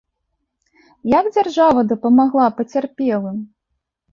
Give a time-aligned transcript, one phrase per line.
[1.17, 3.37] Як дзяржава дапамагла пацярпелым?